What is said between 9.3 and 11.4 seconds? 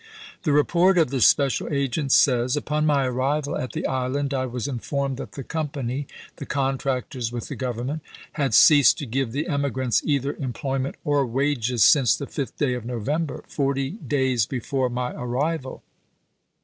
the emigrants either employment or